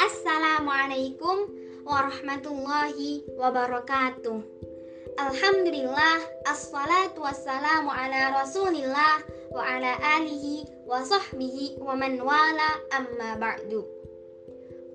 Assalamualaikum 0.00 1.52
warahmatullahi 1.84 3.28
wabarakatuh. 3.36 4.40
Alhamdulillah 5.20 6.48
Assalatu 6.48 7.28
wassalamu 7.28 7.92
ala 7.92 8.40
rasulillah 8.40 9.20
Wa 9.52 9.68
ala 9.68 10.00
alihi 10.16 10.64
wa 10.88 11.04
sahbihi 11.04 11.84
wa 11.84 11.92
man 12.00 12.16
wala 12.16 12.70
amma 12.96 13.36
ba'du. 13.36 13.84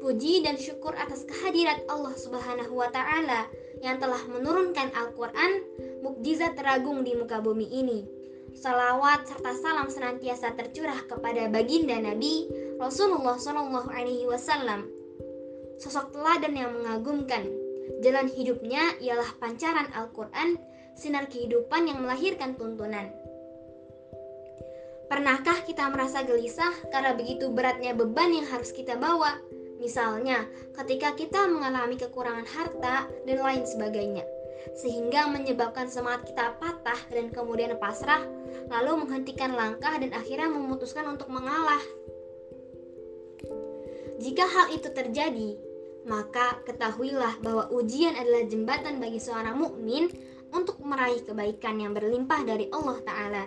Puji 0.01 0.41
dan 0.41 0.57
syukur 0.57 0.97
atas 0.97 1.29
kehadirat 1.29 1.85
Allah 1.93 2.17
subhanahu 2.17 2.73
wa 2.73 2.89
ta'ala 2.89 3.45
Yang 3.85 4.01
telah 4.01 4.21
menurunkan 4.33 4.89
Al-Quran 4.97 5.61
Mukjizat 6.01 6.57
teragung 6.57 7.05
di 7.05 7.13
muka 7.13 7.37
bumi 7.37 7.69
ini 7.69 8.22
Salawat 8.53 9.25
serta 9.25 9.51
salam 9.57 9.89
senantiasa 9.89 10.53
tercurah 10.53 10.97
kepada 11.09 11.49
baginda 11.49 11.97
Nabi 11.97 12.47
Rasulullah 12.77 13.37
Wasallam 13.37 15.03
sosok 15.81 16.13
teladan 16.13 16.53
yang 16.55 16.71
mengagumkan. 16.71 17.43
Jalan 17.99 18.31
hidupnya 18.31 18.95
ialah 19.03 19.27
pancaran 19.43 19.91
Al-Quran, 19.91 20.55
sinar 20.95 21.27
kehidupan 21.27 21.91
yang 21.91 21.99
melahirkan 21.99 22.55
tuntunan. 22.55 23.11
Pernahkah 25.11 25.61
kita 25.67 25.91
merasa 25.91 26.23
gelisah 26.23 26.73
karena 26.89 27.13
begitu 27.13 27.51
beratnya 27.51 27.91
beban 27.93 28.33
yang 28.33 28.47
harus 28.49 28.71
kita 28.71 28.95
bawa? 28.97 29.35
Misalnya, 29.83 30.47
ketika 30.79 31.11
kita 31.11 31.43
mengalami 31.51 31.99
kekurangan 31.99 32.47
harta 32.47 33.11
dan 33.27 33.37
lain 33.43 33.67
sebagainya, 33.67 34.23
sehingga 34.79 35.27
menyebabkan 35.27 35.91
semangat 35.91 36.31
kita 36.31 36.55
patah 36.55 36.99
dan 37.11 37.27
kemudian 37.35 37.75
pasrah, 37.75 38.23
lalu 38.69 39.05
menghentikan 39.05 39.53
langkah 39.53 39.95
dan 39.97 40.11
akhirnya 40.13 40.49
memutuskan 40.49 41.07
untuk 41.09 41.29
mengalah. 41.29 41.81
Jika 44.23 44.45
hal 44.47 44.65
itu 44.71 44.87
terjadi, 44.93 45.59
maka 46.07 46.59
ketahuilah 46.63 47.39
bahwa 47.43 47.67
ujian 47.71 48.15
adalah 48.15 48.43
jembatan 48.47 48.99
bagi 48.99 49.19
seorang 49.19 49.55
mukmin 49.55 50.11
untuk 50.53 50.79
meraih 50.83 51.23
kebaikan 51.25 51.81
yang 51.81 51.91
berlimpah 51.95 52.45
dari 52.45 52.69
Allah 52.69 52.97
Ta'ala. 53.03 53.43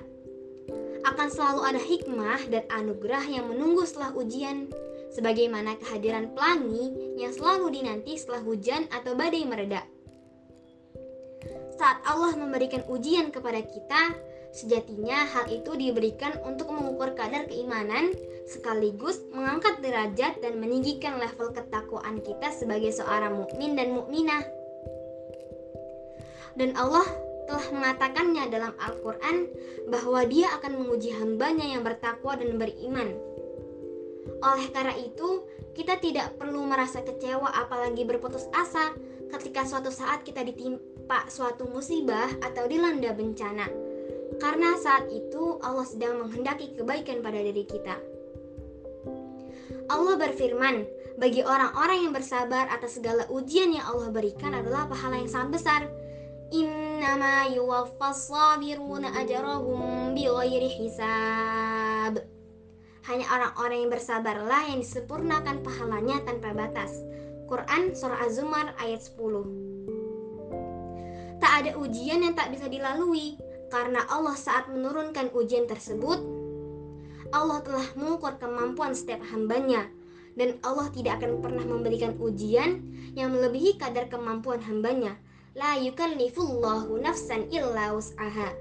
Akan 1.06 1.30
selalu 1.30 1.61
ada 1.62 1.80
hikmah 1.80 2.41
dan 2.50 2.67
anugerah 2.67 3.25
yang 3.30 3.47
menunggu 3.47 3.86
setelah 3.86 4.11
ujian, 4.19 4.67
sebagaimana 5.14 5.78
kehadiran 5.78 6.34
pelangi 6.34 7.14
yang 7.14 7.30
selalu 7.30 7.70
dinanti 7.78 8.19
setelah 8.19 8.42
hujan 8.42 8.91
atau 8.91 9.14
badai 9.14 9.47
mereda. 9.47 9.86
Saat 11.77 12.02
Allah 12.08 12.34
memberikan 12.34 12.83
ujian 12.91 13.30
kepada 13.30 13.62
kita, 13.62 14.02
Sejatinya 14.56 15.28
hal 15.28 15.52
itu 15.52 15.76
diberikan 15.76 16.32
untuk 16.40 16.72
mengukur 16.72 17.12
kadar 17.12 17.44
keimanan 17.44 18.16
sekaligus 18.48 19.20
mengangkat 19.28 19.84
derajat 19.84 20.40
dan 20.40 20.56
meninggikan 20.56 21.20
level 21.20 21.52
ketakwaan 21.52 22.24
kita 22.24 22.48
sebagai 22.56 22.88
seorang 22.88 23.36
mukmin 23.36 23.77
dan 23.77 23.92
mukminah. 23.92 24.40
Dan 26.56 26.72
Allah 26.72 27.04
telah 27.44 27.68
mengatakannya 27.68 28.48
dalam 28.48 28.72
Al-Quran 28.80 29.36
bahwa 29.92 30.24
dia 30.24 30.48
akan 30.56 30.72
menguji 30.80 31.12
hambanya 31.12 31.77
yang 31.77 31.84
bertakwa 31.84 32.32
dan 32.40 32.56
beriman. 32.56 33.12
Oleh 34.40 34.72
karena 34.72 34.96
itu, 34.96 35.44
kita 35.77 36.00
tidak 36.00 36.40
perlu 36.40 36.64
merasa 36.64 37.04
kecewa 37.04 37.52
apalagi 37.52 38.08
berputus 38.08 38.48
asa 38.56 38.96
ketika 39.36 39.68
suatu 39.68 39.92
saat 39.92 40.24
kita 40.24 40.40
ditimpa 40.40 41.28
suatu 41.28 41.68
musibah 41.68 42.32
atau 42.40 42.64
dilanda 42.64 43.12
bencana 43.12 43.86
karena 44.42 44.74
saat 44.78 45.06
itu 45.08 45.58
Allah 45.62 45.86
sedang 45.86 46.20
menghendaki 46.20 46.74
kebaikan 46.74 47.22
pada 47.22 47.38
diri 47.38 47.64
kita. 47.64 47.96
Allah 49.86 50.18
berfirman, 50.18 50.83
bagi 51.16 51.46
orang-orang 51.46 52.05
yang 52.05 52.12
bersabar 52.12 52.68
atas 52.68 52.98
segala 52.98 53.24
ujian 53.30 53.73
yang 53.73 53.86
Allah 53.86 54.11
berikan 54.11 54.52
adalah 54.52 54.90
pahala 54.90 55.23
yang 55.23 55.30
sangat 55.30 55.62
besar. 55.62 55.83
Innama 56.51 57.46
yuwaffas 57.51 58.30
sabiruna 58.30 59.14
ajarahum 59.14 60.12
bighairi 60.12 60.70
hisab. 60.83 62.18
Hanya 63.06 63.27
orang-orang 63.30 63.86
yang 63.86 63.90
bersabarlah 63.95 64.62
yang 64.67 64.83
disempurnakan 64.83 65.62
pahalanya 65.62 66.18
tanpa 66.27 66.51
batas. 66.51 66.90
Quran 67.46 67.95
Surah 67.95 68.27
Az-Zumar 68.27 68.74
ayat 68.83 69.06
10 69.06 71.39
Tak 71.39 71.52
ada 71.62 71.78
ujian 71.78 72.27
yang 72.27 72.34
tak 72.34 72.51
bisa 72.51 72.67
dilalui 72.67 73.39
karena 73.72 74.06
Allah 74.06 74.38
saat 74.38 74.70
menurunkan 74.70 75.34
ujian 75.34 75.66
tersebut, 75.66 76.22
Allah 77.34 77.58
telah 77.66 77.86
mengukur 77.98 78.38
kemampuan 78.38 78.94
setiap 78.94 79.20
hambanya 79.34 79.90
dan 80.36 80.60
Allah 80.62 80.92
tidak 80.92 81.18
akan 81.20 81.40
pernah 81.40 81.64
memberikan 81.64 82.14
ujian 82.20 82.84
yang 83.16 83.32
melebihi 83.32 83.80
kadar 83.80 84.06
kemampuan 84.12 84.60
hambanya. 84.62 85.16
La 85.56 85.80
yukallifullahu 85.80 87.00
nafsan 87.00 87.48
illa 87.48 87.96
wus'aha. 87.96 88.52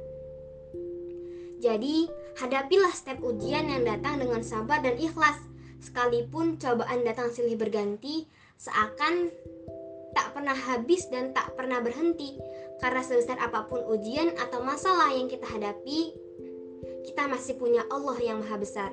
Jadi, 1.59 2.07
hadapilah 2.39 2.95
setiap 2.95 3.19
ujian 3.19 3.67
yang 3.67 3.83
datang 3.83 4.23
dengan 4.23 4.39
sabar 4.39 4.79
dan 4.79 4.95
ikhlas. 4.95 5.35
Sekalipun 5.83 6.55
cobaan 6.55 7.03
datang 7.03 7.29
silih 7.35 7.59
berganti, 7.59 8.23
seakan 8.55 9.29
tak 10.16 10.31
pernah 10.31 10.56
habis 10.56 11.12
dan 11.12 11.36
tak 11.36 11.52
pernah 11.59 11.84
berhenti. 11.84 12.40
Karena 12.80 13.03
sebesar 13.03 13.36
apa 13.44 13.68
pun 13.68 13.84
ujian 13.92 14.31
atau 14.40 14.64
masalah 14.64 15.12
yang 15.12 15.28
kita 15.28 15.44
hadapi, 15.44 16.16
kita 17.06 17.28
masih 17.28 17.59
punya 17.59 17.84
Allah 17.92 18.16
yang 18.24 18.40
Maha 18.40 18.58
Besar. 18.58 18.92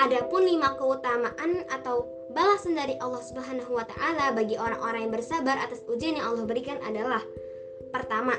Adapun 0.00 0.48
lima 0.48 0.72
keutamaan 0.80 1.68
atau 1.68 2.08
balasan 2.32 2.72
dari 2.72 2.96
Allah 2.96 3.20
Subhanahu 3.20 3.76
wa 3.76 3.84
taala 3.84 4.32
bagi 4.32 4.56
orang-orang 4.56 5.06
yang 5.06 5.12
bersabar 5.12 5.60
atas 5.60 5.84
ujian 5.84 6.16
yang 6.16 6.32
Allah 6.32 6.48
berikan 6.48 6.80
adalah 6.80 7.20
pertama, 7.92 8.32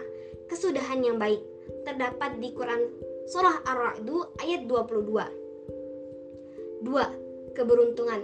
kesudahan 0.50 1.06
yang 1.06 1.22
baik 1.22 1.46
terdapat 1.86 2.42
di 2.42 2.50
Quran 2.58 2.90
surah 3.30 3.62
Ar-Ra'd 3.70 4.10
ayat 4.42 4.66
22. 4.66 6.82
Dua, 6.84 7.06
Keberuntungan 7.54 8.22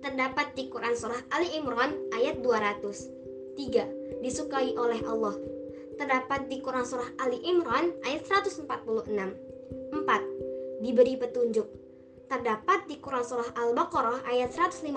terdapat 0.00 0.56
di 0.56 0.72
Quran 0.72 0.96
Surah 0.96 1.20
Ali 1.36 1.52
Imran 1.60 1.92
ayat 2.16 2.40
200. 2.40 3.20
3. 3.60 4.24
Disukai 4.24 4.72
oleh 4.76 5.00
Allah. 5.04 5.36
Terdapat 6.00 6.48
di 6.48 6.64
Quran 6.64 6.88
Surah 6.88 7.12
Ali 7.20 7.44
Imran 7.44 7.92
ayat 8.08 8.24
146. 8.24 8.64
4. 9.92 10.80
Diberi 10.80 11.20
petunjuk. 11.20 11.68
Terdapat 12.24 12.88
di 12.88 12.96
Quran 12.96 13.20
Surah 13.20 13.52
Al-Baqarah 13.52 14.24
ayat 14.24 14.54
155 14.56 14.88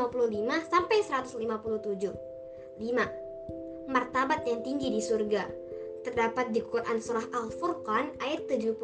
sampai 0.72 1.04
157. 1.04 2.80
5. 2.80 3.92
Martabat 3.92 4.48
yang 4.48 4.64
tinggi 4.64 4.88
di 4.96 5.04
surga. 5.04 5.44
Terdapat 6.08 6.56
di 6.56 6.64
Quran 6.64 7.04
Surah 7.04 7.28
Al-Furqan 7.36 8.16
ayat 8.24 8.48
75. 8.48 8.80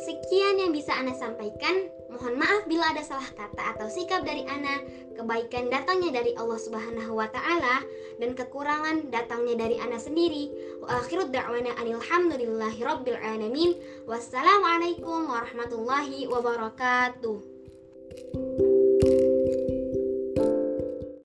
Sekian 0.00 0.56
yang 0.58 0.72
bisa 0.74 0.96
Anda 0.98 1.14
sampaikan. 1.14 1.99
Mohon 2.10 2.42
maaf 2.42 2.62
bila 2.66 2.90
ada 2.90 3.02
salah 3.06 3.30
kata 3.38 3.62
atau 3.76 3.86
sikap 3.86 4.26
dari 4.26 4.42
Ana. 4.50 4.82
Kebaikan 5.14 5.70
datangnya 5.70 6.20
dari 6.20 6.34
Allah 6.34 6.58
Subhanahu 6.58 7.14
wa 7.14 7.28
taala 7.30 7.86
dan 8.18 8.34
kekurangan 8.34 9.14
datangnya 9.14 9.66
dari 9.66 9.78
Ana 9.78 9.96
sendiri. 9.96 10.50
Wa 10.82 11.00
akhiru 11.00 11.30
da'wana 11.30 11.70
alhamdulillahi 11.78 12.82
rabbil 12.82 13.20
alamin. 13.20 13.78
Wassalamualaikum 14.10 15.30
warahmatullahi 15.30 16.26
wabarakatuh. 16.26 18.69